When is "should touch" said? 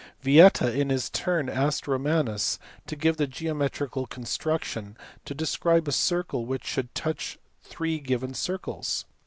6.65-7.37